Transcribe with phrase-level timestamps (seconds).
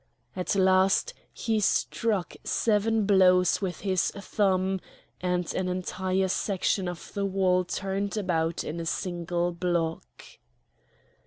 [0.35, 4.79] At last he struck seven blows with his thumb,
[5.21, 10.23] and an entire section of the wall turned about in a single block.